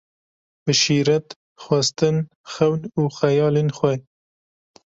Bi 0.63 0.73
şîret, 0.81 1.27
xwestin, 1.63 2.17
xewn 2.53 2.81
û 2.99 3.01
xeyalên 3.17 3.69
xwe 3.77 3.93